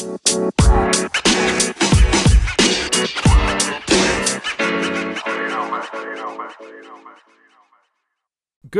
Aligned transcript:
Good 0.00 0.08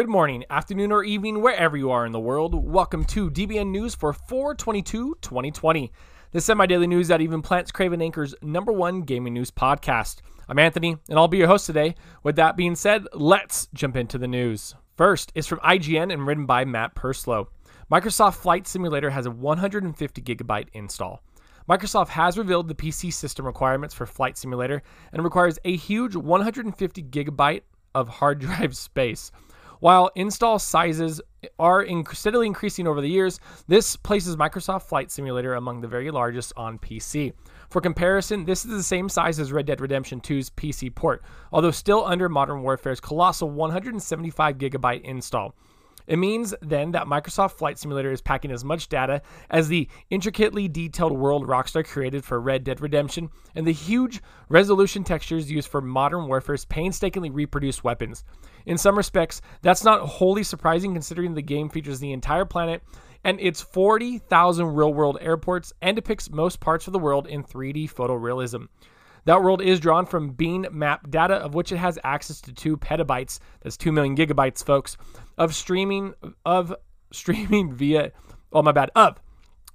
morning, 0.09 0.45
afternoon, 0.49 0.93
or 0.93 1.05
evening, 1.05 1.43
wherever 1.43 1.77
you 1.77 1.91
are 1.91 2.07
in 2.07 2.13
the 2.13 2.19
world. 2.19 2.55
Welcome 2.55 3.05
to 3.05 3.31
DBN 3.31 3.67
News 3.67 3.95
for 3.95 4.15
422 4.15 5.19
2020, 5.21 5.93
the 6.33 6.41
semi 6.41 6.65
daily 6.65 6.87
news 6.87 7.09
that 7.09 7.21
even 7.21 7.43
plants 7.43 7.71
Craven 7.71 8.01
Anchor's 8.01 8.35
number 8.41 8.73
one 8.73 9.03
gaming 9.03 9.35
news 9.35 9.51
podcast. 9.51 10.23
I'm 10.49 10.59
Anthony, 10.59 10.97
and 11.11 11.19
I'll 11.19 11.29
be 11.29 11.37
your 11.37 11.49
host 11.49 11.67
today. 11.67 11.97
With 12.23 12.37
that 12.37 12.57
being 12.57 12.75
said, 12.75 13.07
let's 13.13 13.69
jump 13.75 13.95
into 13.95 14.17
the 14.17 14.27
news. 14.27 14.75
First 14.97 15.33
is 15.35 15.47
from 15.47 15.59
IGN 15.59 16.11
and 16.11 16.27
written 16.27 16.47
by 16.47 16.65
Matt 16.65 16.95
Purslow. 16.95 17.51
Microsoft 17.91 18.37
Flight 18.37 18.69
Simulator 18.69 19.11
has 19.11 19.27
a 19.27 19.33
150 19.33 20.23
gigabyte 20.23 20.69
install. 20.75 21.25
Microsoft 21.69 22.07
has 22.07 22.39
revealed 22.39 22.69
the 22.69 22.75
PC 22.75 23.13
system 23.13 23.45
requirements 23.45 23.93
for 23.93 24.07
Flight 24.07 24.39
Simulator 24.39 24.81
and 25.13 25.25
requires 25.25 25.59
a 25.65 25.75
huge 25.75 26.15
150 26.15 27.03
gigabyte 27.03 27.63
of 27.97 28.09
hard 28.09 28.39
drive 28.43 28.77
space. 28.77 29.33
While 29.81 30.13
install 30.15 30.61
sizes 30.61 31.21
are 31.59 31.85
steadily 32.13 32.47
increasing 32.47 32.87
over 32.87 33.01
the 33.01 33.09
years, 33.09 33.41
this 33.67 33.97
places 33.97 34.37
Microsoft 34.37 34.83
Flight 34.83 35.11
Simulator 35.11 35.55
among 35.55 35.81
the 35.81 35.89
very 35.89 36.13
largest 36.13 36.53
on 36.57 36.79
PC. 36.79 37.33
For 37.71 37.81
comparison, 37.81 38.45
this 38.45 38.65
is 38.65 38.71
the 38.71 38.85
same 38.85 39.09
size 39.09 39.41
as 39.41 39.51
Red 39.51 39.67
Dead 39.67 39.81
Redemption 39.81 40.21
2's 40.21 40.51
PC 40.51 40.95
port, 40.95 41.25
although 41.53 41.73
still 41.73 42.05
under 42.07 42.29
Modern 42.29 42.63
Warfare's 42.63 43.01
colossal 43.01 43.51
175 43.51 44.59
gigabyte 44.59 45.03
install. 45.03 45.57
It 46.07 46.19
means 46.19 46.55
then 46.63 46.93
that 46.93 47.07
Microsoft 47.07 47.53
Flight 47.53 47.79
Simulator 47.79 48.11
is 48.11 48.21
packing 48.21 48.51
as 48.51 48.65
much 48.65 48.89
data 48.89 49.23
as 49.51 49.69
the 49.69 49.89
intricately 50.11 50.69
detailed 50.69 51.13
world 51.13 51.47
Rockstar 51.47 51.87
created 51.87 52.25
for 52.25 52.41
Red 52.41 52.65
Dead 52.65 52.81
Redemption 52.81 53.31
and 53.55 53.67
the 53.67 53.73
huge 53.73 54.21
resolution 54.49 55.05
textures 55.05 55.51
used 55.51 55.69
for 55.69 55.81
Modern 55.81 56.27
Warfare's 56.27 56.65
painstakingly 56.65 57.31
reproduced 57.31 57.85
weapons. 57.85 58.25
In 58.67 58.79
some 58.79 58.97
respects, 58.97 59.41
that's 59.63 59.85
not 59.85 60.01
wholly 60.01 60.43
surprising 60.43 60.93
considering 60.93 61.35
the 61.35 61.43
game 61.43 61.69
features 61.69 62.01
the 62.01 62.13
entire 62.13 62.45
planet 62.45 62.83
and 63.25 63.41
its 63.41 63.61
40,000 63.61 64.67
real 64.67 64.95
world 64.95 65.19
airports 65.21 65.73
and 65.83 65.95
depicts 65.95 66.31
most 66.31 66.61
parts 66.61 66.87
of 66.87 66.93
the 66.93 66.99
world 66.99 67.27
in 67.27 67.45
3D 67.45 67.93
photorealism. 67.93 68.69
That 69.25 69.43
world 69.43 69.63
is 69.63 69.81
drawn 69.81 70.07
from 70.07 70.31
Bing 70.31 70.67
map 70.71 71.11
data, 71.11 71.35
of 71.35 71.55
which 71.55 71.73
it 71.73 71.79
has 71.79 71.99
access 72.05 72.41
to 72.43 72.53
two 72.53 72.77
petabytes. 72.77 73.39
That's 73.63 73.77
two 73.77 73.93
million 73.93 74.17
gigabytes, 74.17 74.65
folks, 74.65 74.97
of 75.39 75.55
streaming 75.55 76.15
of 76.45 76.75
streaming 77.13 77.73
via. 77.75 78.13
Oh 78.53 78.63
my 78.63 78.73
bad, 78.73 78.91
of 78.95 79.21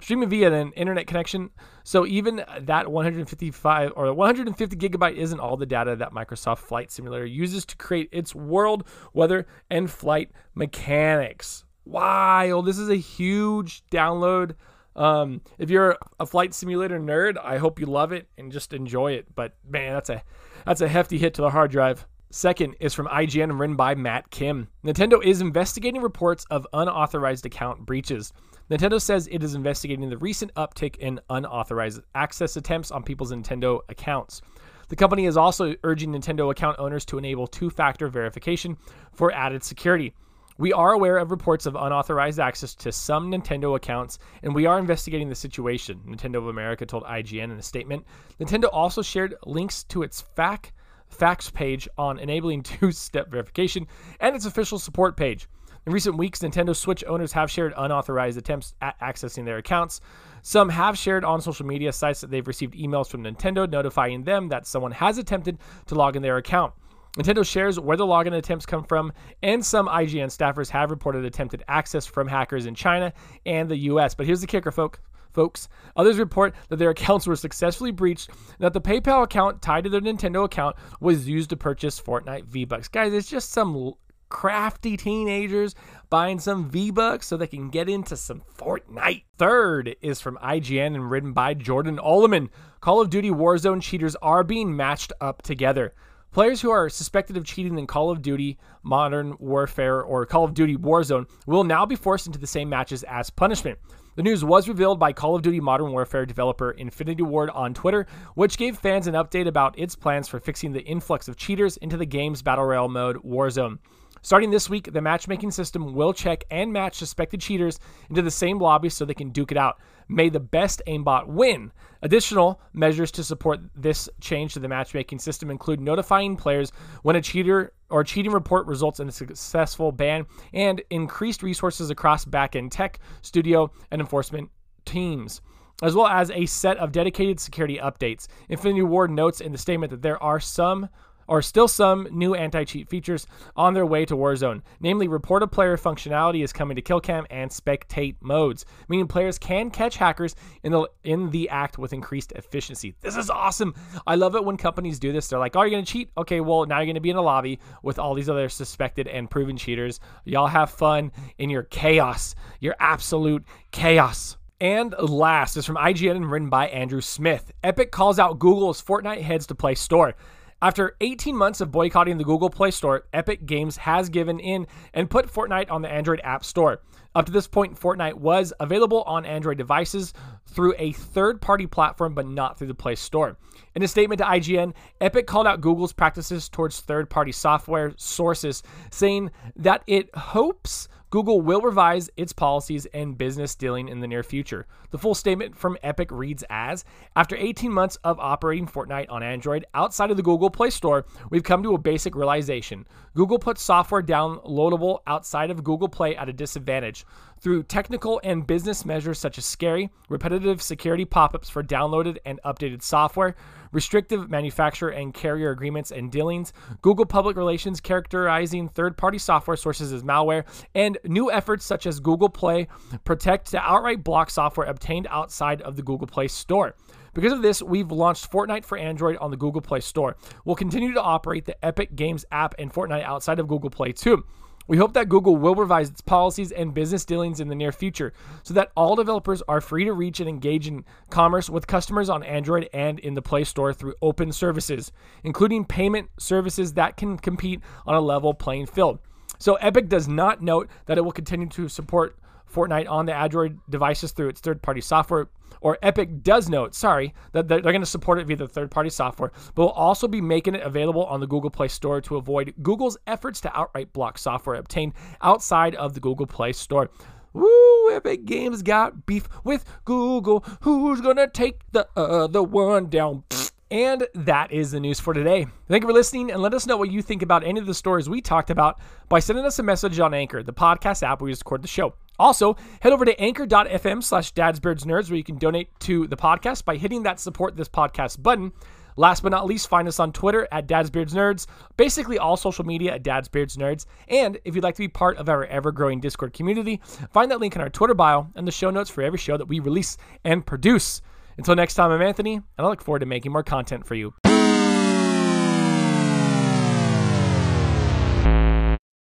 streaming 0.02 0.30
via 0.30 0.52
an 0.54 0.72
internet 0.74 1.08
connection. 1.08 1.50
So 1.84 2.06
even 2.06 2.44
that 2.62 2.92
155 2.92 3.94
or 3.96 4.14
150 4.14 4.76
gigabyte 4.76 5.16
isn't 5.16 5.40
all 5.40 5.58
the 5.58 5.66
data 5.66 5.96
that 5.96 6.14
Microsoft 6.14 6.60
Flight 6.60 6.92
Simulator 6.92 7.26
uses 7.26 7.66
to 7.66 7.78
create 7.78 8.10
its 8.12 8.36
world, 8.36 8.88
weather, 9.14 9.48
and 9.70 9.90
flight 9.90 10.32
mechanics. 10.54 11.64
Wow, 11.86 12.62
this 12.62 12.80
is 12.80 12.90
a 12.90 12.96
huge 12.96 13.86
download. 13.88 14.56
Um, 14.96 15.42
if 15.58 15.70
you're 15.70 15.98
a 16.20 16.26
flight 16.26 16.54
simulator 16.54 17.00
nerd, 17.00 17.38
I 17.44 17.58
hope 17.58 17.80
you 17.80 17.86
love 17.86 18.12
it 18.12 18.28
and 18.38 18.52
just 18.52 18.74
enjoy 18.74 19.14
it. 19.14 19.34
But 19.36 19.56
man, 19.68 19.94
that's 19.94 20.10
a 20.10 20.24
that's 20.66 20.82
a 20.82 20.88
hefty 20.88 21.18
hit 21.18 21.34
to 21.36 21.42
the 21.42 21.50
hard 21.50 21.72
drive. 21.72 22.06
Second 22.32 22.76
is 22.80 22.94
from 22.94 23.08
IGN 23.08 23.44
and 23.44 23.60
written 23.60 23.76
by 23.76 23.96
Matt 23.96 24.30
Kim. 24.30 24.68
Nintendo 24.84 25.24
is 25.24 25.42
investigating 25.42 26.02
reports 26.02 26.46
of 26.50 26.68
unauthorized 26.74 27.46
account 27.46 27.86
breaches. 27.86 28.34
Nintendo 28.70 29.00
says 29.00 29.30
it 29.32 29.44
is 29.44 29.54
investigating 29.54 30.10
the 30.10 30.18
recent 30.18 30.54
uptick 30.56 30.98
in 30.98 31.20
unauthorized 31.30 32.02
access 32.16 32.58
attempts 32.58 32.92
on 32.92 33.04
people's 33.04 33.32
Nintendo 33.32 33.80
accounts. 33.90 34.42
The 34.90 34.96
company 34.96 35.26
is 35.28 35.38
also 35.38 35.76
urging 35.84 36.12
Nintendo 36.12 36.52
account 36.52 36.78
owners 36.80 37.06
to 37.06 37.18
enable 37.18 37.48
two 37.48 37.70
factor 37.70 38.08
verification 38.08 38.78
for 39.14 39.32
added 39.32 39.64
security. 39.64 40.14
We 40.58 40.72
are 40.72 40.94
aware 40.94 41.18
of 41.18 41.32
reports 41.32 41.66
of 41.66 41.76
unauthorized 41.76 42.40
access 42.40 42.74
to 42.76 42.94
some 42.94 43.30
Nintendo 43.30 43.76
accounts, 43.76 44.20
and 44.42 44.56
we 44.56 44.66
are 44.66 44.80
investigating 44.80 45.28
the 45.28 45.36
situation, 45.36 46.00
Nintendo 46.08 46.36
of 46.38 46.48
America 46.48 46.86
told 46.86 47.04
IGN 47.04 47.44
in 47.44 47.52
a 47.52 47.62
statement. 47.62 48.06
Nintendo 48.40 48.70
also 48.72 49.02
shared 49.02 49.36
links 49.46 49.84
to 49.84 50.02
its 50.02 50.24
FAQ 50.38 50.72
facts 51.10 51.50
page 51.50 51.90
on 51.98 52.20
enabling 52.20 52.64
two 52.64 52.94
step 52.94 53.30
verification 53.30 53.86
and 54.22 54.34
its 54.34 54.46
official 54.46 54.80
support 54.80 55.18
page. 55.18 55.50
In 55.86 55.92
recent 55.92 56.18
weeks, 56.18 56.40
Nintendo 56.40 56.74
Switch 56.74 57.04
owners 57.06 57.34
have 57.34 57.52
shared 57.52 57.74
unauthorized 57.76 58.38
attempts 58.38 58.76
at 58.82 58.98
accessing 59.02 59.44
their 59.44 59.58
accounts. 59.58 60.00
Some 60.42 60.70
have 60.70 60.98
shared 60.98 61.26
on 61.26 61.42
social 61.42 61.66
media 61.66 61.92
sites 61.92 62.22
that 62.22 62.32
they've 62.32 62.48
received 62.48 62.76
emails 62.76 63.10
from 63.10 63.24
Nintendo 63.24 63.70
notifying 63.70 64.24
them 64.24 64.48
that 64.50 64.66
someone 64.66 64.94
has 64.94 65.18
attempted 65.18 65.60
to 65.88 65.96
log 65.96 66.16
in 66.16 66.22
their 66.22 66.38
account. 66.38 66.74
Nintendo 67.18 67.46
shares 67.46 67.80
where 67.80 67.96
the 67.98 68.06
login 68.06 68.34
attempts 68.34 68.66
come 68.66 68.84
from, 68.84 69.14
and 69.42 69.66
some 69.66 69.88
IGN 69.88 70.28
staffers 70.28 70.70
have 70.70 70.90
reported 70.92 71.24
attempted 71.24 71.64
access 71.68 72.06
from 72.06 72.28
hackers 72.28 72.66
in 72.66 72.76
China 72.76 73.14
and 73.46 73.70
the 73.70 73.78
US. 73.78 74.14
But 74.14 74.26
here's 74.26 74.42
the 74.42 74.48
kicker, 74.48 74.72
folk, 74.72 75.00
folks. 75.32 75.70
Others 75.96 76.18
report 76.18 76.56
that 76.70 76.78
their 76.78 76.90
accounts 76.90 77.26
were 77.26 77.36
successfully 77.36 77.92
breached, 77.92 78.30
and 78.30 78.60
that 78.60 78.74
the 78.74 78.82
PayPal 78.82 79.24
account 79.24 79.62
tied 79.62 79.86
to 79.86 79.90
their 79.90 80.02
Nintendo 80.02 80.44
account 80.44 80.76
was 81.00 81.28
used 81.28 81.52
to 81.52 81.58
purchase 81.58 82.02
Fortnite 82.02 82.46
V-Bucks. 82.46 82.90
Guys, 82.90 83.14
it's 83.14 83.30
just 83.30 83.52
some 83.52 83.94
crafty 84.28 84.98
teenagers 84.98 85.76
buying 86.10 86.40
some 86.40 86.70
V-Bucks 86.70 87.28
so 87.28 87.38
they 87.38 87.48
can 87.48 87.70
get 87.70 87.88
into 87.88 88.18
some 88.18 88.42
Fortnite. 88.58 89.24
Third 89.38 89.96
is 90.02 90.20
from 90.20 90.38
IGN 90.38 90.96
and 90.96 91.10
written 91.10 91.32
by 91.32 91.54
Jordan 91.54 91.98
Oloman. 91.98 92.50
Call 92.82 93.00
of 93.00 93.10
Duty 93.10 93.30
Warzone 93.30 93.82
cheaters 93.82 94.16
are 94.18 94.44
being 94.44 94.76
matched 94.76 95.14
up 95.22 95.42
together. 95.44 95.94
Players 96.36 96.60
who 96.60 96.70
are 96.70 96.90
suspected 96.90 97.38
of 97.38 97.46
cheating 97.46 97.80
in 97.80 97.88
Call 97.88 98.12
of 98.12 98.22
Duty 98.22 98.58
Modern 98.84 99.38
Warfare 99.40 100.02
or 100.02 100.26
Call 100.26 100.44
of 100.44 100.54
Duty 100.54 100.76
Warzone 100.76 101.30
will 101.46 101.64
now 101.64 101.86
be 101.86 101.96
forced 101.96 102.28
into 102.28 102.40
the 102.40 102.46
same 102.46 102.68
matches 102.68 103.04
as 103.04 103.30
punishment. 103.30 103.80
The 104.18 104.24
news 104.24 104.44
was 104.44 104.68
revealed 104.68 105.00
by 105.00 105.14
Call 105.14 105.38
of 105.38 105.44
Duty 105.44 105.62
Modern 105.62 105.94
Warfare 105.94 106.26
developer 106.26 106.72
Infinity 106.72 107.24
Ward 107.24 107.52
on 107.52 107.74
Twitter, 107.74 108.06
which 108.34 108.58
gave 108.58 108.78
fans 108.78 109.08
an 109.08 109.14
update 109.14 109.48
about 109.48 109.80
its 109.80 109.96
plans 109.96 110.28
for 110.28 110.42
fixing 110.42 110.74
the 110.74 110.84
influx 110.84 111.30
of 111.30 111.38
cheaters 111.38 111.78
into 111.78 111.96
the 111.96 112.06
game's 112.06 112.42
Battle 112.42 112.66
Royale 112.66 112.90
mode 112.90 113.16
Warzone. 113.24 113.80
Starting 114.26 114.50
this 114.50 114.68
week, 114.72 114.92
the 114.92 115.02
matchmaking 115.02 115.52
system 115.52 115.94
will 115.94 116.12
check 116.12 116.46
and 116.50 116.74
match 116.74 116.96
suspected 116.96 117.40
cheaters 117.40 117.80
into 118.10 118.24
the 118.24 118.32
same 118.32 118.58
lobby 118.58 118.90
so 118.90 119.06
they 119.06 119.14
can 119.14 119.30
duke 119.30 119.52
it 119.52 119.58
out. 119.58 119.80
May 120.08 120.30
the 120.30 120.40
best 120.40 120.82
aimbot 120.88 121.28
win. 121.28 121.72
Additional 122.02 122.60
measures 122.74 123.12
to 123.12 123.24
support 123.24 123.60
this 123.76 124.10
change 124.22 124.54
to 124.54 124.60
the 124.60 124.68
matchmaking 124.68 125.20
system 125.20 125.52
include 125.52 125.80
notifying 125.80 126.38
players 126.38 126.72
when 127.04 127.16
a 127.16 127.22
cheater 127.22 127.72
or 127.92 128.04
cheating 128.04 128.32
report 128.32 128.66
results 128.66 129.00
in 129.00 129.08
a 129.08 129.12
successful 129.12 129.92
ban 129.92 130.26
and 130.54 130.82
increased 130.90 131.44
resources 131.44 131.92
across 131.92 132.26
backend 132.26 132.72
tech, 132.72 132.98
studio, 133.22 133.72
and 133.92 134.02
enforcement 134.02 134.50
teams 134.86 135.40
as 135.84 135.94
well 135.94 136.08
as 136.08 136.32
a 136.32 136.46
set 136.46 136.78
of 136.78 136.94
dedicated 136.94 137.38
security 137.40 137.78
updates. 137.78 138.28
Infinity 138.48 138.84
Ward 138.84 139.12
notes 139.12 139.42
in 139.42 139.52
the 139.52 139.58
statement 139.58 139.92
that 139.92 140.02
there 140.02 140.22
are 140.24 140.40
some 140.40 140.88
are 141.28 141.42
still 141.42 141.68
some 141.68 142.08
new 142.12 142.36
anti-cheat 142.36 142.90
features 142.90 143.28
on 143.56 143.74
their 143.74 143.86
way 143.86 144.06
to 144.06 144.16
Warzone. 144.16 144.62
Namely, 144.80 145.08
report 145.08 145.44
a 145.44 145.48
player 145.48 145.78
functionality 145.78 146.44
is 146.44 146.54
coming 146.54 146.76
to 146.76 146.82
Killcam 146.82 147.26
and 147.30 147.50
spectate 147.52 148.16
modes, 148.22 148.66
meaning 148.88 149.08
players 149.08 149.38
can 149.38 149.70
catch 149.70 149.98
hackers 149.98 150.36
in 150.64 150.72
the 150.72 150.90
in 151.04 151.30
the 151.32 151.50
act 151.50 151.78
with 151.78 151.94
increased 151.94 152.32
efficiency. 152.34 152.96
This 153.02 153.16
is 153.16 153.30
awesome. 153.30 153.74
I 154.06 154.16
love 154.16 154.36
it 154.36 154.44
when 154.44 154.58
companies 154.58 155.00
do 155.00 155.12
this. 155.12 155.28
They're 155.28 155.40
like, 155.40 155.56
"Oh, 155.56 155.62
you're 155.62 155.72
gonna 155.72 155.86
cheat? 155.86 156.12
Okay, 156.18 156.42
well 156.42 156.66
now 156.66 156.80
you're 156.80 156.88
gonna 156.88 157.02
be 157.02 157.10
in 157.10 157.16
a 157.16 157.22
lobby 157.22 157.60
with 157.84 158.00
all 158.00 158.14
these 158.14 158.30
other 158.30 158.50
suspected 158.50 159.08
and 159.08 159.30
proven 159.30 159.58
cheaters. 159.58 160.00
Y'all 160.26 160.48
have 160.48 160.70
fun 160.70 161.12
in 161.38 161.50
your 161.50 161.64
chaos, 161.64 162.36
your 162.60 162.76
absolute 162.80 163.44
chaos." 163.72 164.38
And 164.62 164.96
last 164.98 165.58
is 165.58 165.66
from 165.66 165.76
IGN 165.76 166.16
and 166.16 166.32
written 166.32 166.50
by 166.50 166.68
Andrew 166.68 167.02
Smith. 167.02 167.52
Epic 167.62 167.92
calls 167.92 168.20
out 168.20 168.40
Google's 168.40 168.82
Fortnite 168.82 169.22
heads 169.22 169.46
to 169.48 169.56
Play 169.56 169.76
Store. 169.76 170.16
After 170.62 170.96
18 171.02 171.36
months 171.36 171.60
of 171.60 171.70
boycotting 171.70 172.18
the 172.18 172.24
Google 172.24 172.50
Play 172.50 172.72
Store, 172.72 173.04
Epic 173.12 173.46
Games 173.46 173.76
has 173.76 174.08
given 174.08 174.40
in 174.40 174.68
and 174.94 175.10
put 175.10 175.32
Fortnite 175.32 175.70
on 175.70 175.82
the 175.82 175.92
Android 175.92 176.22
App 176.24 176.46
Store. 176.46 176.82
Up 177.14 177.26
to 177.26 177.32
this 177.32 177.48
point, 177.48 177.80
Fortnite 177.80 178.16
was 178.16 178.54
available 178.60 179.04
on 179.04 179.26
Android 179.26 179.58
devices 179.58 180.14
through 180.48 180.74
a 180.78 180.94
third 180.94 181.42
party 181.42 181.68
platform, 181.68 182.14
but 182.14 182.26
not 182.26 182.58
through 182.58 182.68
the 182.68 182.74
Play 182.74 182.96
Store. 182.96 183.38
In 183.76 183.84
a 183.84 183.88
statement 183.88 184.20
to 184.20 184.26
IGN, 184.26 184.74
Epic 185.02 185.28
called 185.28 185.46
out 185.46 185.60
Google's 185.60 185.94
practices 185.94 186.48
towards 186.48 186.80
third 186.80 187.10
party 187.10 187.34
software 187.34 187.94
sources, 187.98 188.64
saying 188.92 189.32
that 189.58 189.84
it 189.88 190.10
hopes 190.16 190.88
Google 191.10 191.42
will 191.42 191.62
revise 191.62 192.10
its 192.18 192.34
policies 192.34 192.86
and 192.88 193.18
business 193.18 193.56
dealing 193.56 193.88
in 193.88 194.00
the 194.00 194.08
near 194.08 194.24
future. 194.24 194.66
The 194.92 194.98
full 194.98 195.16
statement 195.16 195.56
from 195.56 195.78
Epic 195.84 196.10
reads 196.12 196.44
as 196.50 196.84
After 197.16 197.36
18 197.36 197.72
months 197.72 197.98
of 198.04 198.20
operating 198.20 198.68
Fortnite 198.68 199.10
on 199.10 199.24
Android 199.24 199.66
outside 199.74 200.12
of 200.12 200.18
the 200.18 200.24
Google 200.24 200.50
Play 200.50 200.70
Store, 200.70 201.06
we've 201.30 201.44
come 201.44 201.64
to 201.64 201.74
a 201.74 201.80
basic 201.80 202.16
realization. 202.16 202.88
Google 203.14 203.40
puts 203.40 203.62
software 203.62 204.04
downloadable 204.04 205.00
outside 205.08 205.52
of 205.52 205.64
Google 205.64 205.90
Play 205.90 206.16
at 206.16 206.30
a 206.30 206.34
disadvantage. 206.34 207.06
Through 207.40 207.64
technical 207.64 208.20
and 208.24 208.46
business 208.48 208.86
measures 208.86 209.20
such 209.20 209.38
as 209.38 209.46
scary, 209.46 209.90
repetitive 210.10 210.62
security 210.62 211.06
pop 211.06 211.36
ups 211.36 211.50
for 211.50 211.64
downloaded 211.64 212.18
and 212.26 212.40
updated 212.46 212.82
software, 212.82 213.36
restrictive 213.72 214.30
manufacturer 214.30 214.90
and 214.90 215.14
carrier 215.14 215.52
agreements 215.52 215.92
and 215.92 216.12
dealings, 216.12 216.54
Google 216.82 217.06
public 217.06 217.38
relations 217.38 217.80
characterizing 217.80 218.70
third 218.70 218.98
party 218.98 219.18
software 219.18 219.58
sources 219.58 219.92
as 219.92 220.04
malware, 220.04 220.46
and 220.74 220.98
new 221.04 221.32
efforts 221.32 221.66
such 221.66 221.86
as 221.86 222.00
Google 222.00 222.30
Play 222.30 222.68
Protect 223.04 223.52
to 223.52 223.60
outright 223.60 224.04
block 224.04 224.30
software 224.30 224.68
obtained 224.68 225.08
outside 225.10 225.62
of 225.62 225.76
the 225.76 225.82
Google 225.82 226.08
Play 226.08 226.28
Store. 226.28 226.76
Because 227.14 227.32
of 227.32 227.42
this, 227.42 227.62
we've 227.62 227.92
launched 227.92 228.30
Fortnite 228.30 228.66
for 228.66 228.78
Android 228.78 229.18
on 229.18 229.32
the 229.32 229.38
Google 229.38 229.62
Play 229.62 229.80
Store. 229.80 230.18
We'll 230.44 230.56
continue 230.56 230.94
to 230.94 231.02
operate 231.02 231.46
the 231.46 231.64
Epic 231.66 231.96
Games 231.96 232.26
app 232.32 232.56
and 232.60 232.72
Fortnite 232.72 233.04
outside 233.04 233.40
of 233.40 233.48
Google 233.48 233.70
Play 233.70 233.94
too. 233.94 234.26
We 234.68 234.78
hope 234.78 234.94
that 234.94 235.10
Google 235.10 235.38
will 235.38 235.54
revise 235.54 235.90
its 235.90 236.02
policies 236.02 236.52
and 236.52 236.74
business 236.74 237.06
dealings 237.06 237.40
in 237.40 237.50
the 237.50 237.56
near 237.56 237.72
future 237.72 238.14
so 238.44 238.54
that 238.56 238.72
all 238.76 238.96
developers 238.96 239.44
are 239.48 239.62
free 239.62 239.86
to 239.86 239.94
reach 239.94 240.20
and 240.20 240.28
engage 240.28 240.68
in 240.68 240.86
commerce 241.10 241.50
with 241.50 241.68
customers 241.68 242.10
on 242.10 242.24
Android 242.24 242.68
and 242.74 242.98
in 243.00 243.14
the 243.14 243.22
Play 243.22 243.44
Store 243.44 243.74
through 243.74 243.94
open 244.02 244.32
services, 244.32 244.92
including 245.24 245.66
payment 245.66 246.10
services 246.18 246.74
that 246.74 246.98
can 246.98 247.18
compete 247.18 247.62
on 247.86 247.94
a 247.94 248.02
level 248.02 248.34
playing 248.34 248.66
field. 248.66 248.98
So, 249.38 249.56
Epic 249.56 249.90
does 249.90 250.08
not 250.08 250.42
note 250.42 250.70
that 250.86 250.98
it 250.98 251.02
will 251.02 251.12
continue 251.12 251.48
to 251.50 251.68
support 251.68 252.18
Fortnite 252.56 252.90
on 252.90 253.06
the 253.06 253.14
Android 253.14 253.60
devices 253.70 254.12
through 254.12 254.30
its 254.30 254.40
third 254.40 254.62
party 254.62 254.82
software. 254.82 255.28
Or 255.62 255.78
Epic 255.82 256.22
does 256.22 256.48
note, 256.48 256.76
sorry, 256.76 257.14
that 257.32 257.48
they're 257.48 257.62
going 257.62 257.80
to 257.80 257.88
support 257.88 258.20
it 258.20 258.28
via 258.28 258.36
the 258.36 258.48
third 258.48 258.70
party 258.70 258.90
software, 258.90 259.32
but 259.56 259.64
will 259.64 259.70
also 259.72 260.08
be 260.08 260.22
making 260.22 260.54
it 260.54 260.62
available 260.62 261.06
on 261.06 261.20
the 261.20 261.28
Google 261.28 261.50
Play 261.50 261.70
Store 261.70 262.02
to 262.02 262.18
avoid 262.18 262.54
Google's 262.62 262.98
efforts 263.08 263.42
to 263.42 263.58
outright 263.58 263.92
block 263.92 264.18
software 264.18 264.58
obtained 264.58 264.94
outside 265.22 265.74
of 265.76 265.94
the 265.94 266.00
Google 266.00 266.28
Play 266.28 266.54
Store. 266.54 266.90
Woo, 267.34 267.92
Epic 267.92 268.26
Games 268.26 268.62
got 268.62 269.06
beef 269.06 269.28
with 269.44 269.66
Google. 269.86 270.46
Who's 270.62 271.02
going 271.02 271.18
to 271.18 271.28
take 271.28 271.62
the 271.72 271.88
other 271.96 272.44
one 272.44 272.88
down? 272.88 273.24
And 273.72 274.08
that 274.14 274.52
is 274.52 274.72
the 274.72 274.80
news 274.80 275.00
for 275.00 275.14
today. 275.14 275.48
Thank 275.68 275.84
you 275.84 275.90
for 275.90 275.94
listening 275.94 276.32
and 276.32 276.42
let 276.42 276.54
us 276.54 276.68
know 276.68 276.78
what 276.78 276.92
you 276.92 277.02
think 277.02 277.24
about 277.24 277.44
any 277.44 277.60
of 277.60 277.66
the 277.66 277.74
stories 277.74 278.08
we 278.08 278.22
talked 278.22 278.52
about 278.52 278.80
by 279.10 279.20
sending 279.20 279.46
us 279.46 279.58
a 279.58 279.64
message 279.64 280.00
on 280.00 280.14
Anchor, 280.14 280.44
the 280.44 280.54
podcast 280.54 281.02
app 281.02 281.22
where 281.22 281.26
we 281.26 281.32
record 281.32 281.64
the 281.64 281.68
show. 281.68 281.96
Also, 282.18 282.56
head 282.82 282.94
over 282.94 283.06
to 283.06 283.20
anchor.fm 283.20 284.04
slash 284.04 284.34
dadsbeardsnerds 284.34 285.10
where 285.10 285.18
you 285.18 285.24
can 285.24 285.38
donate 285.38 285.70
to 285.82 286.08
the 286.08 286.18
podcast 286.18 286.66
by 286.66 286.78
hitting 286.78 287.04
that 287.04 287.20
support 287.20 287.56
this 287.56 287.70
podcast 287.70 288.22
button. 288.22 288.52
Last 288.98 289.24
but 289.24 289.30
not 289.30 289.46
least, 289.46 289.68
find 289.68 289.90
us 289.90 290.00
on 290.00 290.14
Twitter 290.14 290.48
at 290.54 290.68
dadsbeardsnerds, 290.68 291.48
basically 291.76 292.18
all 292.18 292.38
social 292.38 292.66
media 292.66 292.94
at 292.94 293.04
dadsbeardsnerds. 293.04 293.86
And 294.08 294.40
if 294.46 294.56
you'd 294.56 294.64
like 294.64 294.76
to 294.76 294.84
be 294.84 294.88
part 294.88 295.18
of 295.18 295.28
our 295.28 295.44
ever-growing 295.46 296.00
Discord 296.00 296.32
community, 296.32 296.82
find 297.12 297.30
that 297.32 297.42
link 297.42 297.56
in 297.56 297.62
our 297.62 297.70
Twitter 297.70 297.94
bio 297.94 298.28
and 298.36 298.48
the 298.48 298.54
show 298.54 298.70
notes 298.70 298.90
for 298.90 299.02
every 299.02 299.20
show 299.20 299.36
that 299.36 299.50
we 299.50 299.60
release 299.60 299.98
and 300.24 300.46
produce. 300.46 301.02
Until 301.38 301.56
next 301.56 301.74
time, 301.74 301.92
I'm 301.92 302.02
Anthony, 302.02 302.36
and 302.36 302.44
I 302.58 302.68
look 302.68 302.82
forward 302.82 303.00
to 303.00 303.06
making 303.06 303.34
more 303.34 303.44
content 303.44 303.86
for 303.86 303.96
you. 303.96 304.14